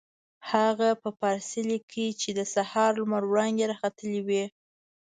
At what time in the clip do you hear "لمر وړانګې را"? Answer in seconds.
2.99-3.75